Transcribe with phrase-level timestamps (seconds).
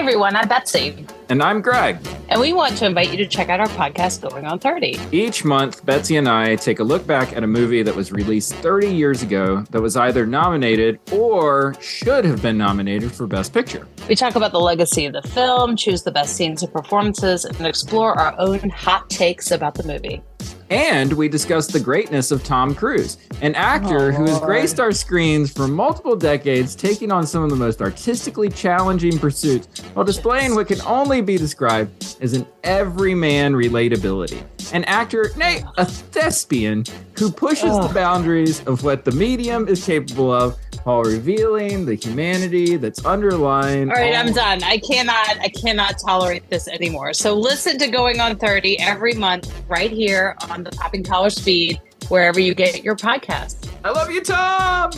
[0.00, 1.04] everyone, I'm Betsy.
[1.28, 1.98] And I'm Greg.
[2.30, 4.98] And we want to invite you to check out our podcast, Going on 30.
[5.12, 8.54] Each month, Betsy and I take a look back at a movie that was released
[8.54, 13.86] 30 years ago that was either nominated or should have been nominated for Best Picture.
[14.08, 17.66] We talk about the legacy of the film, choose the best scenes and performances, and
[17.66, 20.22] explore our own hot takes about the movie.
[20.70, 24.92] And we discussed the greatness of Tom Cruise, an actor oh, who has graced our
[24.92, 30.54] screens for multiple decades, taking on some of the most artistically challenging pursuits while displaying
[30.54, 34.44] what can only be described as an everyman relatability.
[34.72, 36.84] An actor, nay, a thespian,
[37.18, 37.88] who pushes oh.
[37.88, 43.90] the boundaries of what the medium is capable of while revealing the humanity that's underlying.
[43.90, 44.62] All right, all- I'm done.
[44.62, 47.12] I cannot, I cannot tolerate this anymore.
[47.12, 51.80] So listen to Going on 30 every month right here on the Popping Collars feed,
[52.08, 53.68] wherever you get your podcast.
[53.84, 54.90] I love you, Tom.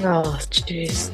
[0.00, 1.10] Oh, jeez.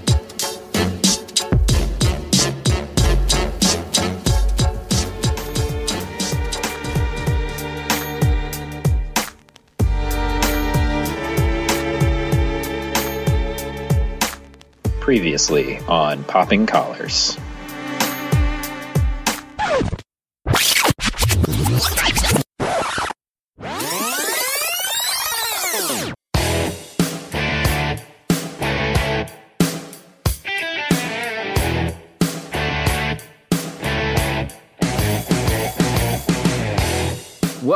[15.00, 17.36] Previously on Popping Collars.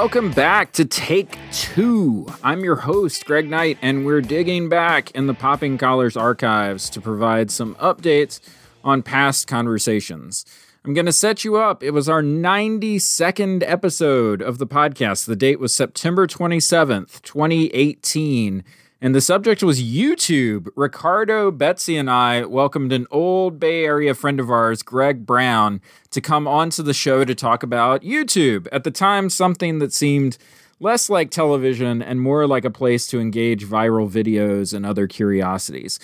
[0.07, 2.29] Welcome back to Take Two.
[2.45, 7.01] I'm your host, Greg Knight, and we're digging back in the Popping Collars archives to
[7.01, 8.39] provide some updates
[8.85, 10.47] on past conversations.
[10.85, 11.83] I'm going to set you up.
[11.83, 15.27] It was our 92nd episode of the podcast.
[15.27, 18.63] The date was September 27th, 2018.
[19.01, 20.69] And the subject was YouTube.
[20.75, 26.23] Ricardo, Betsy, and I welcomed an old Bay Area friend of ours, Greg Brown, to
[26.23, 28.67] come onto the show to talk about YouTube.
[28.73, 30.39] At the time, something that seemed
[30.81, 35.99] less like television and more like a place to engage viral videos and other curiosities.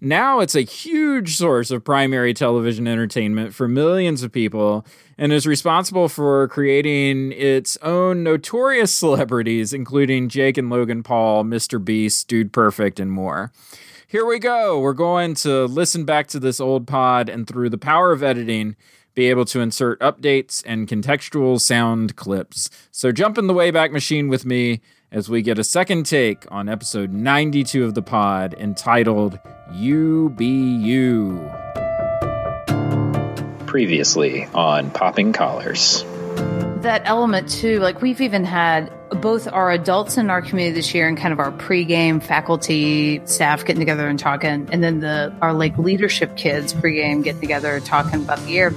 [0.00, 4.86] Now it's a huge source of primary television entertainment for millions of people
[5.18, 11.84] and is responsible for creating its own notorious celebrities, including Jake and Logan Paul, Mr.
[11.84, 13.52] Beast, Dude Perfect, and more.
[14.06, 14.80] Here we go.
[14.80, 18.76] We're going to listen back to this old pod and through the power of editing,
[19.14, 22.70] be able to insert updates and contextual sound clips.
[22.92, 24.80] So jump in the Wayback Machine with me
[25.10, 29.38] as we get a second take on episode 92 of the pod entitled
[29.72, 31.50] You Be You.
[33.68, 36.02] Previously on Popping Collars.
[36.82, 41.06] That element, too, like we've even had both our adults in our community this year
[41.06, 45.52] and kind of our pregame faculty staff getting together and talking, and then the our
[45.52, 48.74] like leadership kids pregame getting together talking about the year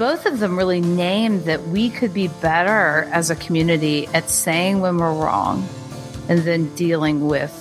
[0.00, 4.80] both of them really named that we could be better as a community at saying
[4.80, 5.68] when we're wrong
[6.30, 7.52] and then dealing with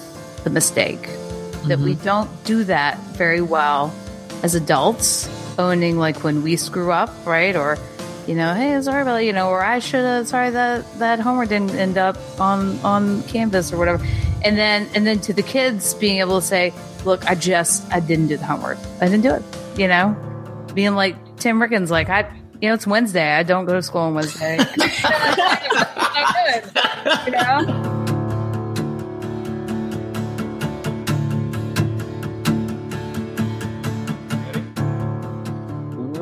[0.45, 1.01] the mistake.
[1.01, 1.67] Mm-hmm.
[1.67, 2.05] That we mm-hmm.
[2.05, 3.93] don't do that very well
[4.41, 5.27] as adults,
[5.59, 7.55] owning like when we screw up, right?
[7.55, 7.77] Or,
[8.25, 11.49] you know, hey, sorry about you know, or I should have sorry that that homework
[11.49, 14.03] didn't end up on on Canvas or whatever.
[14.43, 16.73] And then and then to the kids being able to say,
[17.05, 18.77] look, I just I didn't do the homework.
[19.01, 19.43] I didn't do it.
[19.77, 20.15] You know,
[20.73, 22.21] being like Tim Rickens, like I,
[22.61, 23.33] you know, it's Wednesday.
[23.33, 24.57] I don't go to school on Wednesday.
[27.25, 27.88] you know.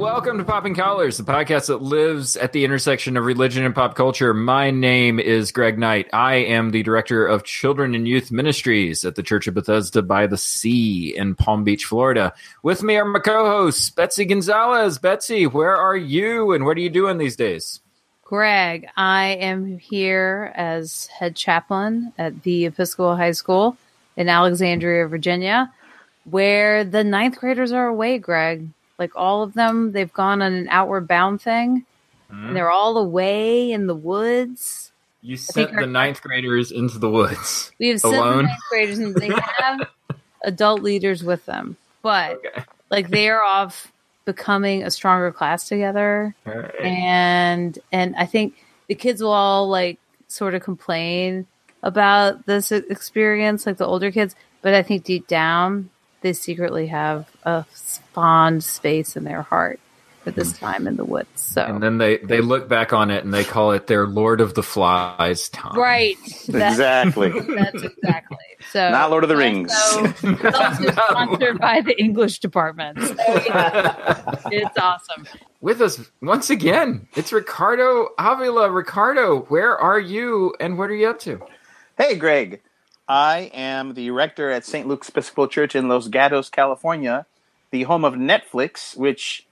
[0.08, 3.96] Welcome to Popping Collars, the podcast that lives at the intersection of religion and pop
[3.96, 4.34] culture.
[4.34, 6.08] My name is Greg Knight.
[6.14, 10.26] I am the director of children and youth ministries at the Church of Bethesda by
[10.26, 12.34] the Sea in Palm Beach, Florida.
[12.64, 14.98] With me are my co-hosts, Betsy Gonzalez.
[14.98, 17.82] Betsy, where are you and what are you doing these days?
[18.24, 23.76] Greg, I am here as head chaplain at the Episcopal High School
[24.16, 25.74] in Alexandria, Virginia,
[26.24, 28.70] where the ninth graders are away, Greg
[29.00, 31.86] like all of them, they've gone on an outward bound thing,
[32.32, 32.48] mm-hmm.
[32.48, 34.92] and they're all away in the woods.
[35.22, 37.72] You sent the ninth graders into the woods.
[37.80, 38.14] We have alone?
[38.14, 39.88] sent the ninth graders, and they have
[40.44, 42.64] adult leaders with them, but okay.
[42.90, 43.92] like they are off
[44.26, 46.76] becoming a stronger class together, right.
[46.82, 48.56] and and I think
[48.88, 51.48] the kids will all like sort of complain
[51.84, 55.90] about this experience, like the older kids, but I think deep down
[56.22, 57.64] they secretly have a
[58.14, 59.80] fond space in their heart
[60.26, 60.60] at this mm.
[60.60, 61.30] time in the woods.
[61.36, 64.42] So And then they they look back on it and they call it their Lord
[64.42, 65.80] of the Flies time.
[65.80, 66.18] right,
[66.50, 67.30] That- Exactly.
[67.30, 68.38] That's exactly
[68.72, 68.90] so.
[68.90, 69.72] Not Lord of the Rings.
[69.88, 73.00] Also, also sponsored by the English department.
[73.02, 73.16] So,
[73.46, 75.26] yeah, it's awesome.
[75.62, 78.70] With us once again, it's Ricardo Avila.
[78.70, 81.42] Ricardo, where are you and what are you up to?
[81.98, 82.62] Hey, Greg.
[83.10, 84.86] I am the rector at St.
[84.86, 87.26] Luke's Episcopal Church in Los Gatos, California,
[87.72, 89.46] the home of Netflix, which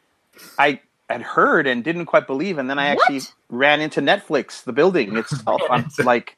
[0.58, 0.80] I
[1.10, 3.34] had heard and didn't quite believe, and then I actually What?
[3.50, 5.62] ran into Netflix, the building itself.
[5.70, 6.38] I'm like,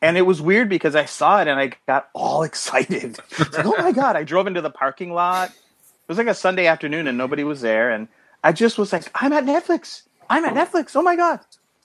[0.00, 3.18] and it was weird because I saw it and I got all excited.
[3.38, 4.16] Like, oh my god!
[4.16, 5.50] I drove into the parking lot.
[5.50, 8.08] It was like a Sunday afternoon and nobody was there, and
[8.44, 10.02] I just was like, I'm at Netflix.
[10.28, 10.96] I'm at Netflix.
[10.96, 11.40] Oh my god!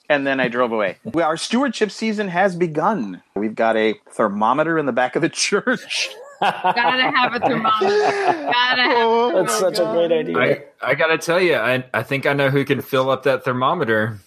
[0.09, 0.97] And then I drove away.
[1.15, 3.21] Our stewardship season has begun.
[3.35, 6.09] We've got a thermometer in the back of the church.
[6.39, 7.87] Gotta have a thermometer.
[7.87, 8.97] Gotta have.
[8.97, 10.37] A oh, That's such a great idea.
[10.37, 13.43] I, I gotta tell you, I, I think I know who can fill up that
[13.43, 14.19] thermometer.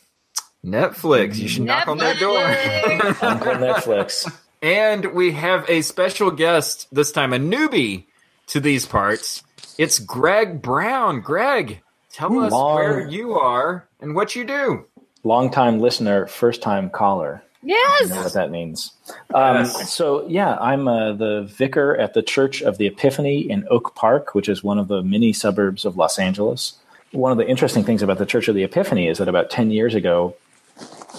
[0.64, 1.36] Netflix.
[1.36, 2.38] You should knock on that door.
[2.38, 3.22] Netflix.
[3.22, 4.38] Uncle Netflix.
[4.62, 8.04] and we have a special guest this time, a newbie
[8.48, 9.42] to these parts.
[9.78, 11.20] It's Greg Brown.
[11.20, 11.80] Greg,
[12.12, 14.86] tell us Long- where you are and what you do.
[15.22, 17.42] Longtime listener, first time caller.
[18.08, 18.92] You know what that means.
[19.34, 19.92] Um, Yes.
[19.92, 24.34] So, yeah, I'm uh, the vicar at the Church of the Epiphany in Oak Park,
[24.34, 26.74] which is one of the mini suburbs of Los Angeles.
[27.12, 29.70] One of the interesting things about the Church of the Epiphany is that about 10
[29.70, 30.34] years ago,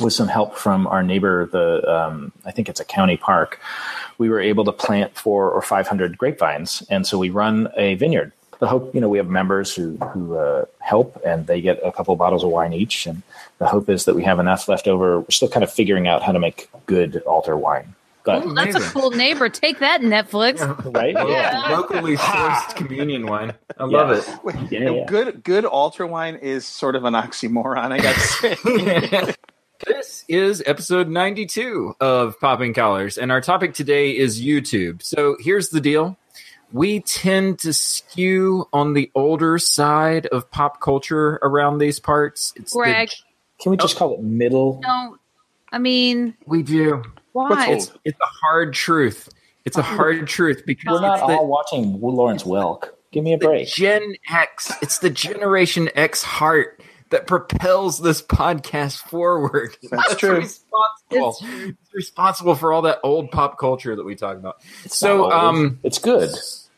[0.01, 3.59] with some help from our neighbor, the um, I think it's a county park,
[4.17, 6.83] we were able to plant four or 500 grapevines.
[6.89, 8.31] And so we run a vineyard.
[8.59, 11.91] The hope, you know, we have members who, who uh, help and they get a
[11.91, 13.07] couple bottles of wine each.
[13.07, 13.23] And
[13.61, 15.19] the hope is that we have enough left over.
[15.19, 17.93] We're still kind of figuring out how to make good altar wine.
[18.23, 19.49] But, Ooh, that's a cool neighbor.
[19.49, 20.59] Take that, Netflix.
[20.95, 21.13] right?
[21.13, 21.67] Yeah.
[21.69, 23.53] Locally sourced communion wine.
[23.77, 24.09] I love
[24.45, 24.51] Yeah.
[24.65, 24.71] it.
[24.71, 25.05] Yeah, yeah.
[25.05, 28.21] Good good altar wine is sort of an oxymoron, I got to
[29.27, 29.35] say.
[29.85, 35.01] This is episode 92 of Popping Collars, and our topic today is YouTube.
[35.03, 36.17] So here's the deal
[36.71, 42.53] we tend to skew on the older side of pop culture around these parts.
[42.55, 43.09] It's the- Greg,
[43.61, 44.79] Can we just call it middle?
[44.81, 45.19] don't.
[45.71, 47.03] I mean, we do.
[47.31, 47.71] why?
[47.71, 49.29] It's, it's a hard truth.
[49.63, 52.89] It's a hard truth because We're not it's the, all watching Lawrence Welk.
[53.11, 53.67] Give me a break.
[53.67, 54.71] Gen X.
[54.81, 56.81] It's the Generation X heart
[57.11, 59.77] that propels this podcast forward.
[59.91, 60.37] That's true.
[60.37, 61.37] Responsible.
[61.41, 64.61] It's responsible for all that old pop culture that we talk about.
[64.83, 66.31] It's so, um, it's good.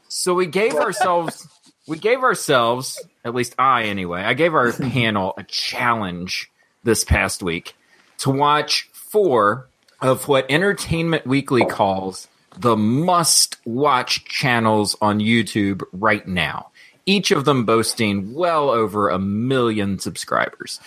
[0.09, 1.47] so we gave ourselves,
[1.87, 6.51] we gave ourselves, at least I anyway, I gave our panel a challenge
[6.83, 7.75] this past week
[8.19, 9.67] to watch four
[10.01, 12.27] of what Entertainment Weekly calls
[12.57, 16.69] the must watch channels on YouTube right now.
[17.05, 20.79] Each of them boasting well over a million subscribers.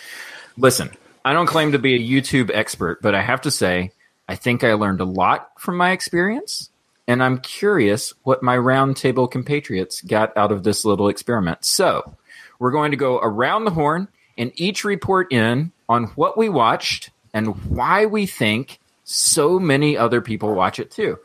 [0.56, 0.90] Listen,
[1.24, 3.92] I don't claim to be a YouTube expert, but I have to say,
[4.28, 6.70] I think I learned a lot from my experience,
[7.06, 11.64] and I'm curious what my roundtable compatriots got out of this little experiment.
[11.64, 12.16] So,
[12.58, 14.08] we're going to go around the horn
[14.38, 20.20] and each report in on what we watched and why we think so many other
[20.20, 21.18] people watch it too.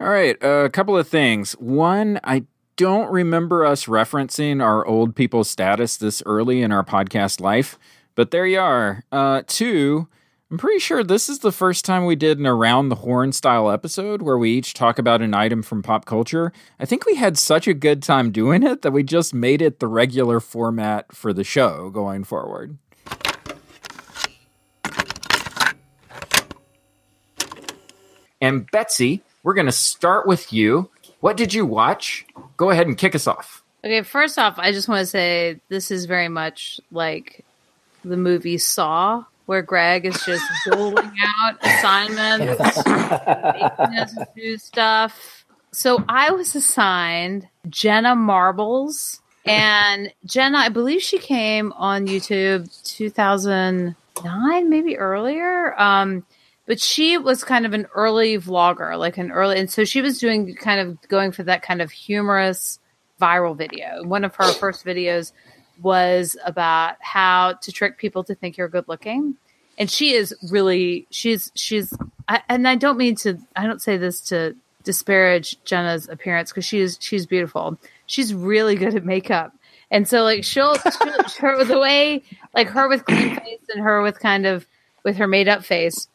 [0.00, 1.52] All right, a couple of things.
[1.52, 2.44] One, I
[2.76, 7.78] don't remember us referencing our old people status this early in our podcast life,
[8.14, 9.04] but there you are.
[9.12, 10.08] Uh, two,
[10.50, 13.70] I'm pretty sure this is the first time we did an around the horn style
[13.70, 16.52] episode where we each talk about an item from pop culture.
[16.78, 19.80] I think we had such a good time doing it that we just made it
[19.80, 22.78] the regular format for the show going forward.
[28.44, 30.90] And Betsy, we're going to start with you.
[31.20, 32.26] What did you watch?
[32.58, 33.62] Go ahead and kick us off.
[33.82, 37.42] Okay, first off, I just want to say this is very much like
[38.04, 45.46] the movie Saw, where Greg is just doling out assignments, making us do stuff.
[45.72, 54.68] So I was assigned Jenna Marbles, and Jenna, I believe she came on YouTube 2009,
[54.68, 55.80] maybe earlier.
[55.80, 56.26] Um,
[56.66, 60.18] but she was kind of an early vlogger, like an early, and so she was
[60.18, 62.78] doing kind of going for that kind of humorous
[63.20, 64.02] viral video.
[64.02, 65.32] One of her first videos
[65.82, 69.36] was about how to trick people to think you're good looking.
[69.76, 71.92] And she is really, she's, she's,
[72.28, 74.54] I, and I don't mean to, I don't say this to
[74.84, 77.78] disparage Jenna's appearance because she is, she's beautiful.
[78.06, 79.52] She's really good at makeup.
[79.90, 82.22] And so like she'll, she'll her the way,
[82.54, 84.66] like her with clean face and her with kind of,
[85.02, 86.08] with her made up face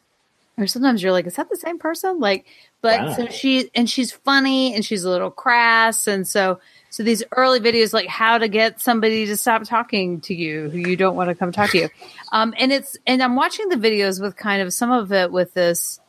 [0.60, 2.20] or sometimes you're like, is that the same person?
[2.20, 2.46] Like,
[2.82, 3.14] but Wow.
[3.14, 7.60] so she and she's funny and she's a little crass, and so so these early
[7.60, 11.28] videos like how to get somebody to stop talking to you who you don't want
[11.28, 11.88] to come talk to you,
[12.32, 15.54] um, and it's and I'm watching the videos with kind of some of it with
[15.54, 16.00] this,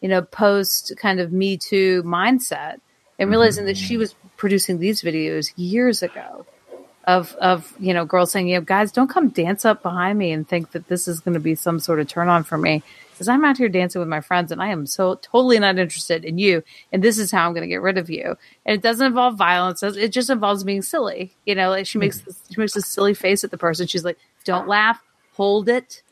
[0.00, 2.80] you know, post kind of Me Too mindset,
[3.18, 6.46] and realizing that she was producing these videos years ago
[7.04, 10.30] of of you know girls saying, you know, guys, don't come dance up behind me
[10.30, 12.82] and think that this is going to be some sort of turn on for me
[13.18, 16.24] because I'm out here dancing with my friends and I am so totally not interested
[16.24, 18.36] in you and this is how I'm going to get rid of you.
[18.64, 21.32] And it doesn't involve violence; it just involves being silly.
[21.44, 23.86] You know, like she makes this, she makes a silly face at the person.
[23.86, 25.02] She's like, "Don't laugh,
[25.34, 26.02] hold it."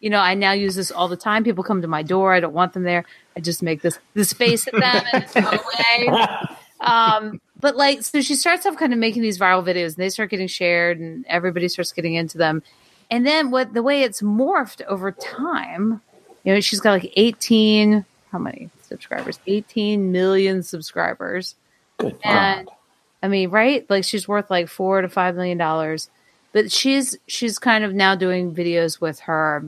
[0.00, 1.44] You know, I now use this all the time.
[1.44, 2.34] People come to my door.
[2.34, 3.04] I don't want them there.
[3.36, 8.02] I just make this this face at them and it's go away um but like
[8.02, 10.98] so she starts off kind of making these viral videos and they start getting shared
[10.98, 12.62] and everybody starts getting into them
[13.10, 16.00] and then what the way it's morphed over time
[16.46, 19.38] you know she's got like 18 how many subscribers?
[19.46, 21.54] 18 million subscribers.
[21.98, 22.74] Good and God.
[23.22, 23.88] i mean right?
[23.90, 26.10] Like she's worth like four to five million dollars.
[26.52, 29.64] But she's she's kind of now doing videos with her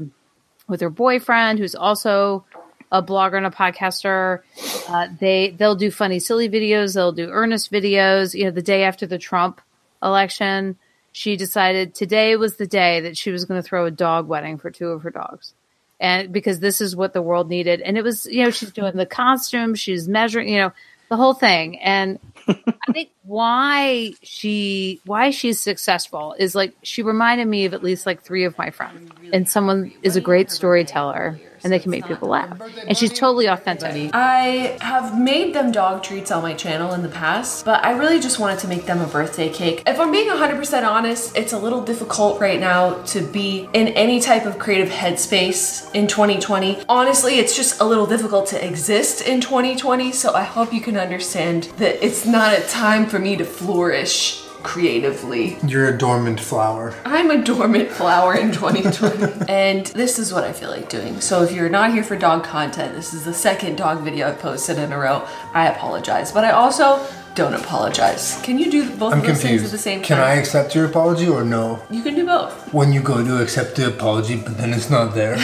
[0.69, 2.45] with her boyfriend who's also
[2.91, 4.41] a blogger and a podcaster.
[4.89, 6.95] Uh, they they'll do funny silly videos.
[6.95, 8.35] They'll do earnest videos.
[8.35, 9.61] You know the day after the trump
[10.03, 10.77] election
[11.11, 14.59] she decided today was the day that she was going to throw a dog wedding
[14.59, 15.55] for two of her dogs
[16.01, 17.81] and because this is what the world needed.
[17.81, 20.73] And it was you know she's doing the costume she's measuring you know
[21.09, 21.79] the whole thing.
[21.81, 27.83] And i think why she why she's successful is like she reminded me of at
[27.83, 29.11] least like three of my friends.
[29.33, 33.47] And someone is a great storyteller and they can make people laugh and she's totally
[33.47, 33.79] authentic
[34.13, 38.21] I have made them dog treats on my channel in the past, but I really
[38.21, 39.83] just wanted to make them a birthday cake.
[39.87, 44.21] If I'm being 100% honest, it's a little difficult right now to be in any
[44.21, 46.83] type of creative headspace in 2020.
[46.89, 50.97] Honestly, it's just a little difficult to exist in 2020, so I hope you can
[50.97, 55.59] understand that it's not a time for me to flourish creatively.
[55.67, 56.95] You're a dormant flower.
[57.05, 59.47] I'm a dormant flower in 2020.
[59.49, 61.21] and this is what I feel like doing.
[61.21, 64.39] So if you're not here for dog content, this is the second dog video I've
[64.39, 65.27] posted in a row.
[65.55, 66.33] I apologize.
[66.33, 67.05] But I also
[67.39, 68.41] don't apologize.
[68.43, 69.65] Can you do both I'm of those things confused.
[69.67, 70.05] at the same time?
[70.09, 70.27] Can time?
[70.27, 71.81] I accept your apology or no?
[71.89, 72.75] You can do both.
[72.75, 75.37] When you go to accept the apology, but then it's not there.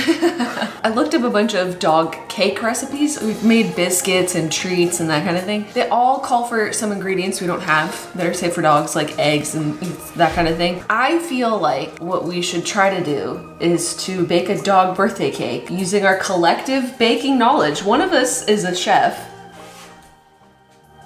[0.86, 3.22] I looked up a bunch of dog cake recipes.
[3.22, 5.66] We've made biscuits and treats and that kind of thing.
[5.72, 9.16] They all call for some ingredients we don't have that are safe for dogs, like
[9.18, 9.78] eggs and
[10.16, 10.82] that kind of thing.
[10.90, 15.30] I feel like what we should try to do is to bake a dog birthday
[15.30, 17.84] cake using our collective baking knowledge.
[17.84, 19.30] One of us is a chef.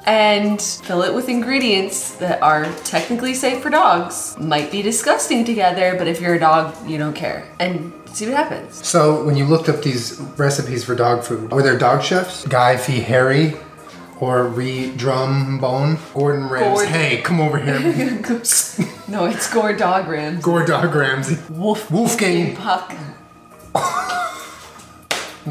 [0.09, 4.37] And fill it with ingredients that are technically safe for dogs.
[4.41, 7.47] Might be disgusting together, but if you're a dog, you don't care.
[7.61, 8.87] And see what happens.
[8.87, 12.47] so when you looked up these recipes for dog food, were there dog chefs?
[12.47, 13.55] Guy Fee Fieri
[14.19, 15.99] or Ree Drumbone?
[16.15, 16.71] Gordon Ramsay.
[16.75, 17.79] Gord- Hey, come over here.
[19.09, 20.43] No, it's Gore Dog Rams.
[20.45, 21.37] Gore Dog Ramsay.
[21.53, 22.57] Wolf Wolfgang.
[22.57, 22.95] Puck.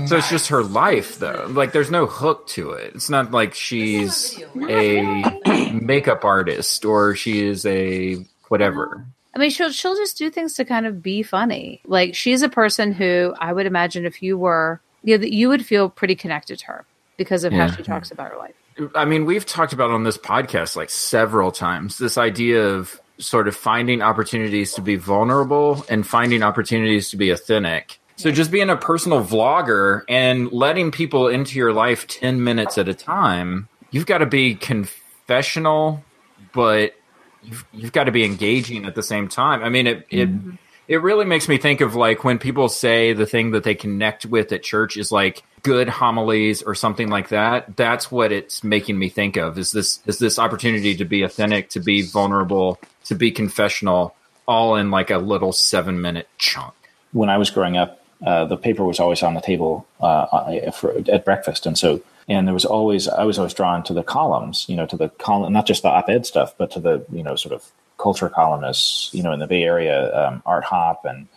[0.06, 1.48] So it's just her life, though.
[1.50, 2.94] Like, there's no hook to it.
[2.96, 8.18] It's not like she's a makeup artist or she is a
[8.50, 9.06] whatever.
[9.36, 11.82] I mean, she'll she'll just do things to kind of be funny.
[11.86, 15.50] Like she's a person who I would imagine if you were, you know, that you
[15.50, 16.86] would feel pretty connected to her
[17.18, 17.68] because of Yeah.
[17.68, 18.54] how she talks about her life.
[18.96, 23.48] I mean, we've talked about on this podcast like several times this idea of sort
[23.48, 28.00] of finding opportunities to be vulnerable and finding opportunities to be authentic.
[28.18, 32.90] So just being a personal vlogger and letting people into your life 10 minutes at
[32.90, 36.04] a time, you've got to be confessional,
[36.52, 36.96] but
[37.44, 39.64] you've, you've got to be engaging at the same time.
[39.64, 40.56] I mean, it, it, mm-hmm.
[40.88, 44.26] it really makes me think of like when people say the thing that they connect
[44.26, 47.78] with at church is like good homilies or something like that.
[47.78, 51.70] That's what it's making me think of is this is this opportunity to be authentic,
[51.70, 54.16] to be vulnerable, to be confessional,
[54.48, 56.74] all in like a little seven minute chunk.
[57.12, 60.96] when I was growing up, uh, the paper was always on the table uh, for,
[61.10, 64.66] at breakfast, and so and there was always I was always drawn to the columns,
[64.68, 67.36] you know, to the column, not just the op-ed stuff, but to the you know
[67.36, 71.28] sort of culture columnists, you know, in the Bay Area, um, Art Hoppe and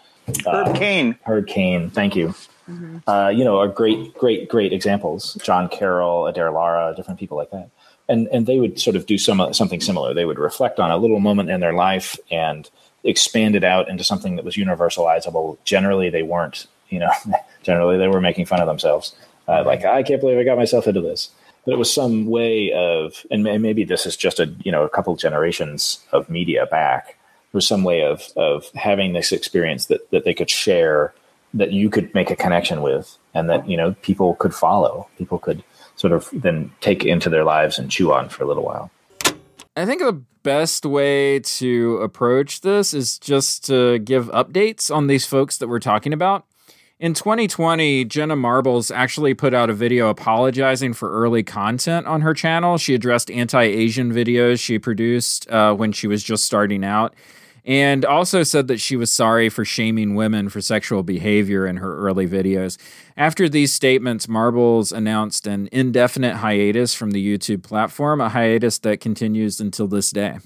[0.47, 1.19] uh, Herb Caen.
[1.25, 1.91] Herb Caen.
[1.91, 2.35] Thank you.
[3.07, 5.37] Uh, you know, are great, great, great examples.
[5.43, 7.71] Jon Carroll, Adair Lara, different people like that.
[8.09, 10.15] And and they would sort of do some something similar.
[10.15, 12.69] They would reflect on a little moment in their life and
[13.05, 15.59] expand it out into something that was universalizable.
[15.65, 16.67] Generally, they weren't.
[16.89, 17.11] You know,
[17.63, 19.15] generally they were making fun of themselves.
[19.49, 21.31] Uh, like I can't believe I got myself into this.
[21.65, 24.85] But it was some way of, and may- maybe this is just a you know
[24.85, 27.07] a couple generations of media back.
[27.07, 31.13] There was some way of of having this experience that that they could share
[31.53, 35.39] that you could make a connection with, and that you know people could follow, people
[35.39, 35.63] could
[35.97, 38.91] sort of then take into their lives and chew on for a little while.
[39.77, 45.27] I think the best way to approach this is just to give updates on these
[45.27, 46.45] folks that we're talking about.
[46.99, 52.35] In 2020, Jenna Marbles actually put out a video apologizing for early content on her
[52.35, 52.79] channel.
[52.79, 57.15] She addressed anti Asian videos she produced uh, when she was just starting out
[57.65, 61.97] and also said that she was sorry for shaming women for sexual behavior in her
[61.99, 62.79] early videos.
[63.17, 69.01] After these statements, Marbles announced an indefinite hiatus from the YouTube platform, a hiatus that
[69.01, 70.39] continues until this day.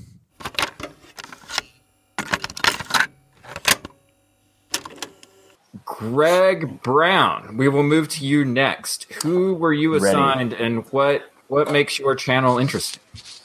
[5.85, 9.11] Greg Brown, we will move to you next.
[9.23, 10.65] Who were you assigned Ready.
[10.65, 13.03] and what what makes your channel interesting?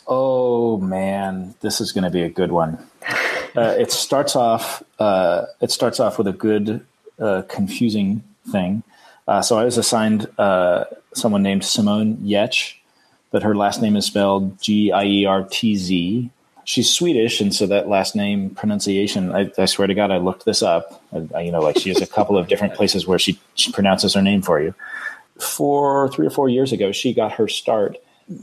[0.08, 2.89] Oh man, this is going to be a good one.
[3.56, 4.84] Uh, it starts off.
[5.00, 6.86] Uh, it starts off with a good,
[7.20, 8.84] uh, confusing thing.
[9.28, 12.76] Uh, so I was assigned uh, someone named Simone Giertz,
[13.32, 16.30] but her last name is spelled G I E R T Z.
[16.64, 19.34] She's Swedish, and so that last name pronunciation.
[19.34, 21.04] I, I swear to God, I looked this up.
[21.34, 24.14] I, you know, like she has a couple of different places where she, she pronounces
[24.14, 24.76] her name for you.
[25.40, 27.98] For three or four years ago, she got her start.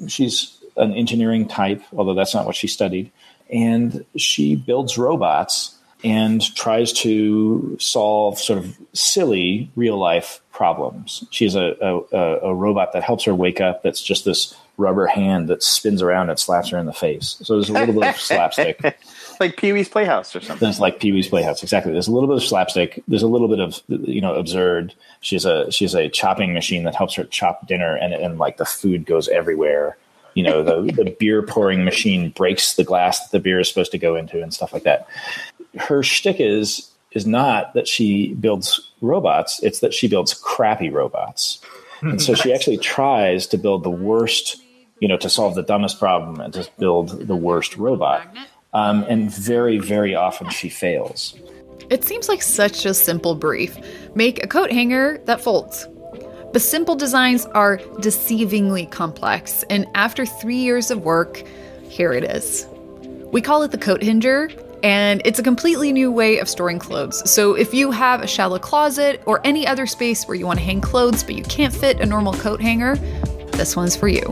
[0.09, 3.13] She's an engineering type, although that's not what she studied
[3.51, 11.25] and she builds robots and tries to solve sort of silly real life problems.
[11.31, 12.17] She has a, a,
[12.49, 16.29] a, robot that helps her wake up that's just this rubber hand that spins around
[16.31, 17.37] and slaps her in the face.
[17.43, 18.81] So there's a little bit of slapstick.
[19.41, 20.65] like Pee Wee's Playhouse or something.
[20.65, 21.93] There's like Pee Wee's Playhouse, exactly.
[21.93, 23.03] There's a little bit of slapstick.
[23.09, 24.95] There's a little bit of you know absurd.
[25.21, 28.65] She's a she's a chopping machine that helps her chop dinner, and and like the
[28.65, 29.97] food goes everywhere
[30.37, 33.91] you know the, the beer pouring machine breaks the glass that the beer is supposed
[33.93, 35.09] to go into and stuff like that.
[35.79, 41.59] Her shtick is is not that she builds robots; it's that she builds crappy robots.
[42.03, 44.63] And so she actually tries to build the worst,
[45.01, 48.29] you know, to solve the dumbest problem and to build the worst robot.
[48.75, 51.35] Um, and very, very often she fails.
[51.89, 53.79] It seems like such a simple brief.
[54.15, 55.89] Make a coat hanger that folds.
[56.57, 61.45] The simple designs are deceivingly complex, and after three years of work,
[61.87, 62.67] here it is.
[63.31, 64.49] We call it the coat hinger,
[64.83, 67.31] and it's a completely new way of storing clothes.
[67.31, 70.65] So if you have a shallow closet or any other space where you want to
[70.65, 72.97] hang clothes but you can't fit a normal coat hanger,
[73.53, 74.23] this one's for you.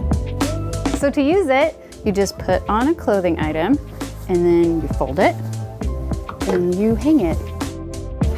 [0.96, 3.79] So to use it, you just put on a clothing item
[4.31, 5.37] and then you fold it
[6.49, 7.37] and you hang it.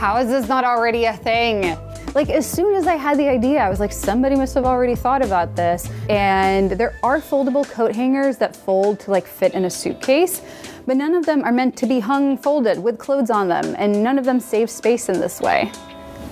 [0.00, 1.78] How is this not already a thing?
[2.16, 4.94] Like as soon as I had the idea, I was like, somebody must have already
[4.94, 5.90] thought about this.
[6.08, 10.40] And there are foldable coat hangers that fold to like fit in a suitcase,
[10.86, 14.02] but none of them are meant to be hung folded with clothes on them, and
[14.02, 15.66] none of them save space in this way.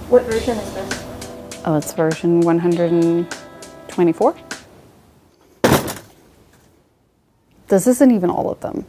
[0.09, 1.05] What version is this?
[1.67, 4.37] Oh, it's version 124.
[7.69, 8.87] This isn't even all of them.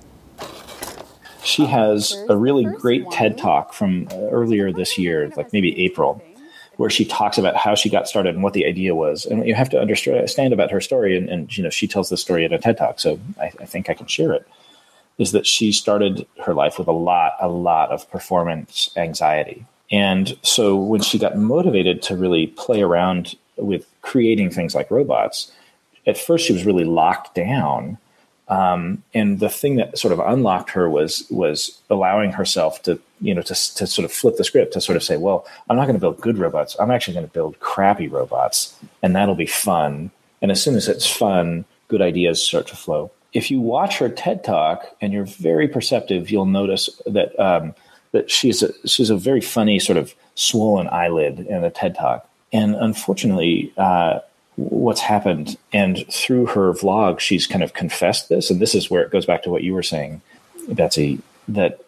[1.43, 6.23] She has a really great TED talk from earlier this year, like maybe April,
[6.77, 9.25] where she talks about how she got started and what the idea was.
[9.25, 12.17] And you have to understand about her story, and, and you know she tells the
[12.17, 14.47] story in a TED Talk, so I, I, think I can share it.
[15.17, 20.37] Is that she started her life with a lot, a lot of performance anxiety, and
[20.41, 25.51] so when she got motivated to really play around with creating things like robots,
[26.05, 27.97] at first she was really locked down
[28.47, 33.33] um, and the thing that sort of unlocked her was was allowing herself to you
[33.33, 35.85] know to to sort of flip the script to sort of say, well, I'm not
[35.85, 36.75] going to build good robots.
[36.79, 40.11] I'm actually going to build crappy robots, and that'll be fun.
[40.41, 43.11] And as soon as it's fun, good ideas start to flow.
[43.33, 47.73] If you watch her TED talk and you're very perceptive, you'll notice that um,
[48.11, 52.29] that she's a, she's a very funny sort of swollen eyelid in the TED talk.
[52.53, 54.19] And unfortunately, uh,
[54.55, 55.57] what's happened.
[55.73, 58.49] And through her vlog, she's kind of confessed this.
[58.49, 60.21] And this is where it goes back to what you were saying,
[60.69, 61.81] Betsy, that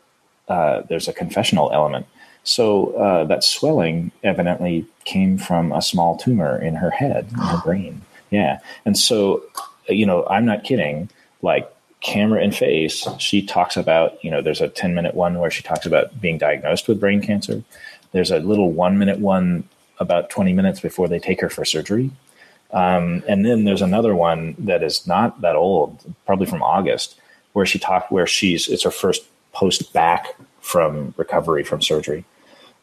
[0.47, 2.05] uh, there's a confessional element.
[2.43, 7.61] So uh, that swelling evidently came from a small tumor in her head, in her
[7.63, 8.01] brain.
[8.29, 8.59] Yeah.
[8.85, 9.43] And so,
[9.87, 11.09] you know, I'm not kidding.
[11.41, 15.49] Like, camera and face, she talks about, you know, there's a 10 minute one where
[15.49, 17.63] she talks about being diagnosed with brain cancer.
[18.11, 19.67] There's a little one minute one
[19.99, 22.11] about 20 minutes before they take her for surgery
[22.71, 27.19] um, and then there's another one that is not that old, probably from August,
[27.53, 32.25] where she talked where she's it's her first post back from recovery from surgery.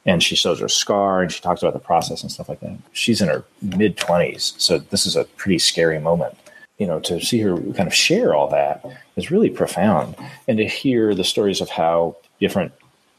[0.07, 2.77] And she shows her scar and she talks about the process and stuff like that.
[2.93, 4.61] She's in her mid 20s.
[4.61, 6.37] So this is a pretty scary moment.
[6.79, 8.85] You know, to see her kind of share all that
[9.17, 10.17] is really profound.
[10.49, 12.73] And to hear the stories of how different,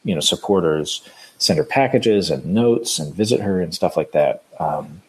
[0.03, 4.43] you know, supporters send her packages and notes and visit her and stuff like that
[4.59, 5.01] um,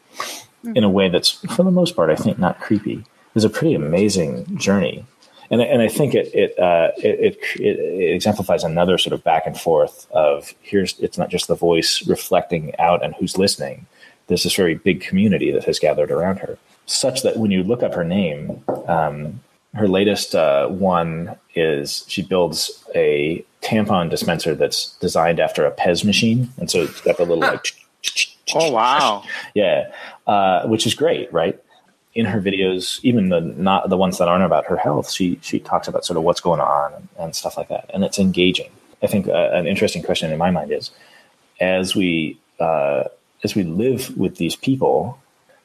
[0.74, 2.94] in a way that's, for the most part, I think not creepy.
[2.94, 5.04] It was a pretty amazing journey.
[5.50, 9.46] And, and I think it it, uh, it, it it exemplifies another sort of back
[9.46, 13.86] and forth of here's it's not just the voice reflecting out and who's listening.
[14.26, 17.82] There's this very big community that has gathered around her, such that when you look
[17.82, 19.40] up her name, um,
[19.74, 26.04] her latest uh, one is she builds a tampon dispenser that's designed after a Pez
[26.04, 27.72] machine, and so it's got the little like.
[28.54, 29.24] Oh wow!
[29.54, 29.90] Yeah,
[30.26, 31.58] uh, which is great, right?
[32.14, 35.58] In her videos, even the not the ones that aren't about her health, she she
[35.58, 38.70] talks about sort of what's going on and, and stuff like that, and it's engaging.
[39.02, 40.90] I think uh, an interesting question in my mind is,
[41.60, 43.04] as we uh,
[43.44, 45.18] as we live with these people,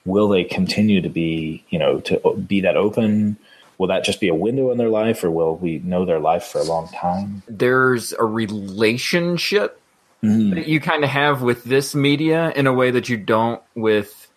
[0.05, 3.37] will they continue to be you know to be that open?
[3.77, 6.43] Will that just be a window in their life, or will we know their life
[6.43, 7.41] for a long time?
[7.47, 9.80] There's a relationship
[10.21, 14.29] that you kind of have with this media in a way that you don't with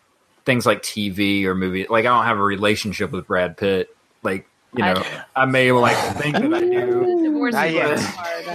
[0.44, 1.86] things like TV or movie.
[1.88, 3.94] Like I don't have a relationship with Brad Pitt.
[4.22, 5.02] Like you know,
[5.36, 7.98] I, may like think that I do, Not yet.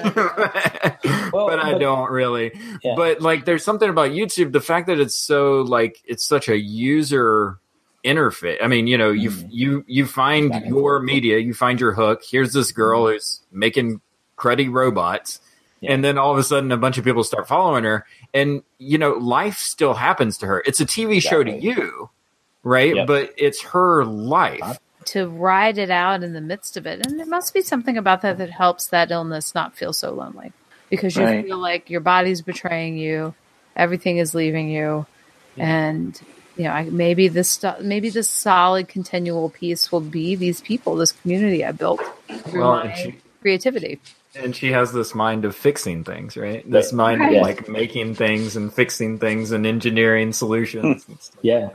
[1.31, 2.51] but I don't really.
[2.83, 4.51] But like, there's something about YouTube.
[4.51, 7.57] The fact that it's so like it's such a user
[8.03, 8.57] interface.
[8.61, 12.23] I mean, you know, you you you find your media, you find your hook.
[12.29, 14.01] Here's this girl who's making
[14.37, 15.39] cruddy robots.
[15.81, 18.97] And then all of a sudden, a bunch of people start following her, and you
[18.97, 20.61] know, life still happens to her.
[20.65, 22.09] It's a TV show to you,
[22.63, 22.95] right?
[22.95, 23.07] Yep.
[23.07, 24.79] But it's her life.
[25.05, 27.05] to ride it out in the midst of it.
[27.05, 30.51] And there must be something about that that helps that illness not feel so lonely
[30.89, 31.45] because you Right.
[31.45, 33.33] feel like your body's betraying you,
[33.75, 35.05] everything is leaving you,
[35.57, 36.19] and
[36.57, 41.13] you know I, maybe this maybe this solid continual piece will be these people, this
[41.13, 42.01] community I built
[42.45, 43.99] through Well, my she- creativity.
[44.35, 46.63] And she has this mind of fixing things, right?
[46.69, 46.97] This Right.
[46.97, 47.35] mind Right.
[47.37, 51.03] of like making things and fixing things and engineering solutions.
[51.03, 51.13] Hmm.
[51.41, 51.69] yeah.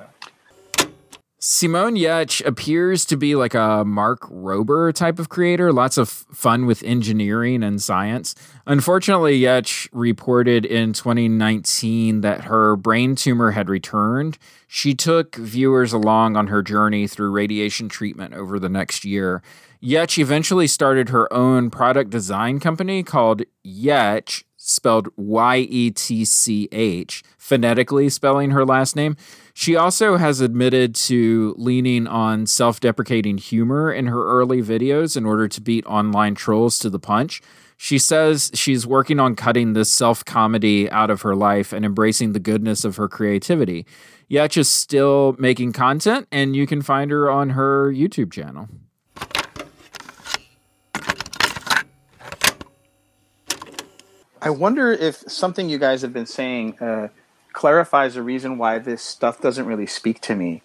[1.47, 6.65] Simone Giertz appears to be like a Mark Rober type of creator, lots of fun
[6.65, 8.35] with engineering and science.
[8.67, 14.39] Unfortunately, Giertz reported in 2019 that her brain tumor had returned.
[14.67, 19.43] She took viewers along on her journey through radiation treatment over the next year.
[19.85, 26.71] Giertz eventually started her own product design company called Yetch, spelled Y E T C
[26.73, 29.15] H, phonetically spelling her last name.
[29.53, 35.27] She also has admitted to leaning on self deprecating humor in her early videos in
[35.27, 37.43] order to beat online trolls to the punch.
[37.77, 42.33] She says she's working on cutting this self comedy out of her life and embracing
[42.33, 43.85] the goodness of her creativity.
[44.31, 48.67] Giertz is still making content, and you can find her on her YouTube channel.
[54.45, 57.09] I wonder if something you guys have been saying uh,
[57.55, 60.61] clarifies the reason why this stuff doesn't really speak to me.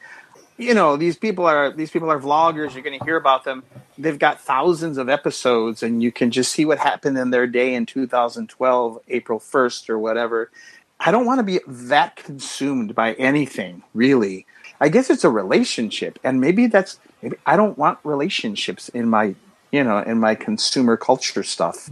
[0.57, 2.73] You know, these people are these people are vloggers.
[2.73, 3.63] You're going to hear about them.
[3.97, 7.73] They've got thousands of episodes, and you can just see what happened in their day
[7.73, 10.51] in 2012, April 1st, or whatever.
[10.99, 14.45] I don't want to be that consumed by anything, really.
[14.81, 19.35] I guess it's a relationship, and maybe that's maybe I don't want relationships in my
[19.71, 21.89] you know in my consumer culture stuff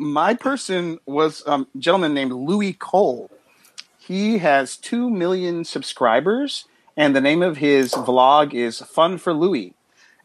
[0.00, 3.30] my person was um, a gentleman named Louis Cole.
[3.98, 6.64] He has 2 million subscribers,
[6.96, 9.74] and the name of his vlog is Fun for Louis.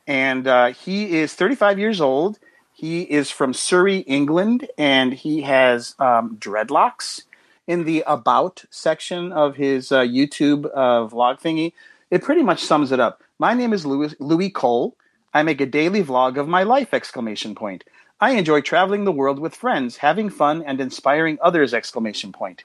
[0.08, 2.40] And uh, he is 35 years old.
[2.74, 7.24] He is from Surrey, England, and he has um, dreadlocks.
[7.68, 11.74] In the About section of his uh, YouTube uh, vlog thingy,
[12.12, 13.24] it pretty much sums it up.
[13.40, 14.96] My name is Louis, Louis Cole.
[15.34, 16.94] I make a daily vlog of my life!
[16.94, 17.84] Exclamation point.
[18.26, 21.76] I enjoy traveling the world with friends, having fun, and inspiring others!
[21.76, 22.64] Exclamation point.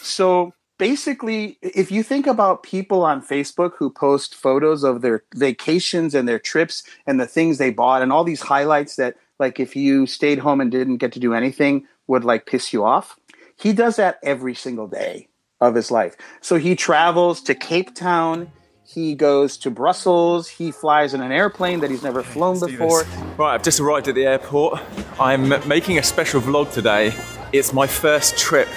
[0.00, 6.14] So basically, if you think about people on Facebook who post photos of their vacations
[6.14, 9.76] and their trips and the things they bought and all these highlights that, like, if
[9.76, 13.18] you stayed home and didn't get to do anything, would like piss you off.
[13.60, 15.28] He does that every single day
[15.60, 16.16] of his life.
[16.40, 18.50] So he travels to Cape Town.
[18.92, 20.48] He goes to Brussels.
[20.48, 23.04] He flies in an airplane that he's never flown before.
[23.38, 24.82] Right, I've just arrived at the airport.
[25.18, 27.14] I'm making a special vlog today.
[27.54, 28.68] It's my first trip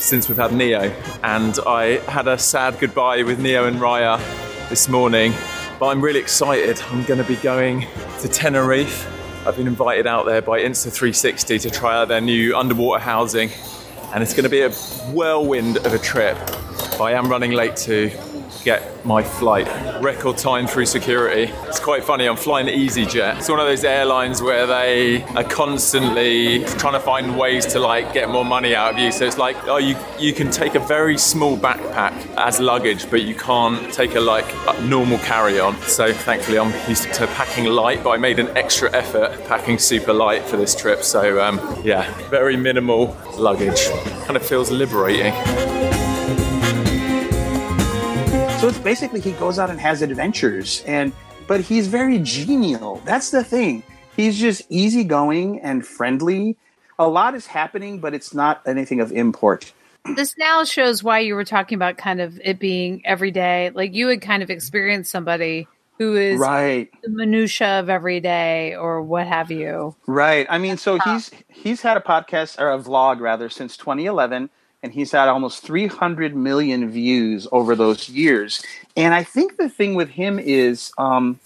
[0.00, 4.18] since we've had Neo, and I had a sad goodbye with Neo and Raya
[4.70, 5.32] this morning.
[5.78, 6.82] But I'm really excited.
[6.90, 7.86] I'm going to be going
[8.22, 9.06] to Tenerife.
[9.46, 13.50] I've been invited out there by Insta360 to try out their new underwater housing,
[14.12, 14.70] and it's going to be a
[15.12, 16.36] whirlwind of a trip.
[16.98, 18.10] But I am running late to
[18.64, 19.66] get my flight.
[20.02, 21.52] Record time through security.
[21.66, 22.26] It's quite funny.
[22.26, 23.38] I'm flying EasyJet.
[23.38, 28.12] It's one of those airlines where they are constantly trying to find ways to like
[28.12, 29.12] get more money out of you.
[29.12, 33.22] So it's like, oh, you you can take a very small backpack as luggage, but
[33.22, 35.76] you can't take a like a normal carry-on.
[35.82, 40.12] So thankfully, I'm used to packing light, but I made an extra effort packing super
[40.12, 41.02] light for this trip.
[41.02, 43.88] So um, yeah, very minimal luggage.
[44.24, 45.89] Kind of feels liberating.
[48.70, 51.12] It's basically he goes out and has adventures, and
[51.48, 53.02] but he's very genial.
[53.04, 53.82] That's the thing.
[54.14, 56.56] He's just easygoing and friendly.
[56.96, 59.72] A lot is happening, but it's not anything of import.
[60.14, 63.72] This now shows why you were talking about kind of it being every day.
[63.74, 65.66] Like you would kind of experience somebody
[65.98, 66.88] who is Right.
[67.02, 69.96] the minutia of every day or what have you.
[70.06, 70.46] Right.
[70.48, 74.48] I mean, so he's he's had a podcast or a vlog rather since 2011,
[74.82, 78.62] and he's had almost 300 million views over those years.
[78.96, 81.38] And I think the thing with him is, um,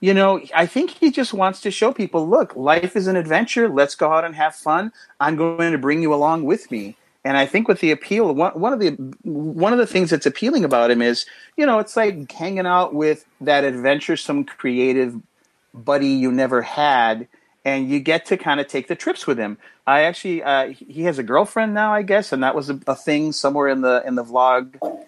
[0.00, 3.68] you know, I think he just wants to show people, look, life is an adventure.
[3.68, 4.92] Let's go out and have fun.
[5.20, 6.96] I'm going to bring you along with me.
[7.24, 10.24] And I think with the appeal, one, one of the one of the things that's
[10.24, 15.20] appealing about him is, you know, it's like hanging out with that adventuresome, creative
[15.74, 17.28] buddy you never had,
[17.68, 19.58] and you get to kind of take the trips with him.
[19.86, 22.94] I actually, uh, he has a girlfriend now, I guess, and that was a, a
[22.94, 24.62] thing somewhere in the in the vlog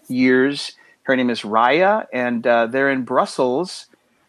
[0.08, 0.72] years.
[1.04, 3.86] Her name is Raya, and uh, they're in Brussels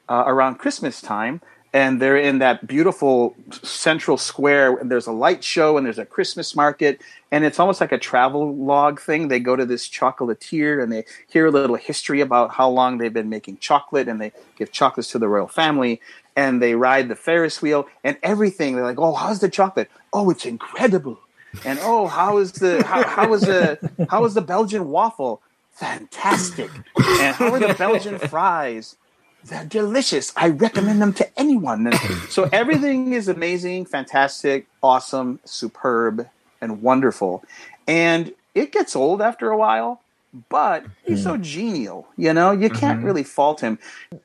[0.07, 1.41] uh, around Christmas time,
[1.73, 4.77] and they're in that beautiful central square.
[4.77, 7.97] And there's a light show, and there's a Christmas market, and it's almost like a
[7.97, 9.27] travel log thing.
[9.27, 13.19] They go to this chocolatier, and they hear a little history about how long they've
[13.21, 15.99] been making chocolate, and they give chocolates to the royal family.
[16.35, 18.75] And they ride the Ferris wheel, and everything.
[18.75, 19.89] They're like, "Oh, how's the chocolate?
[20.13, 21.19] Oh, it's incredible."
[21.65, 25.41] And oh, how is the how, how is the how is the Belgian waffle?
[25.71, 26.69] Fantastic.
[26.97, 28.95] And how are the Belgian fries?
[29.43, 30.31] They're delicious.
[30.35, 31.87] I recommend them to anyone.
[31.87, 31.95] And
[32.29, 36.27] so everything is amazing, fantastic, awesome, superb,
[36.61, 37.43] and wonderful.
[37.87, 40.01] And it gets old after a while,
[40.49, 42.07] but he's so genial.
[42.17, 43.79] You know, you can't really fault him.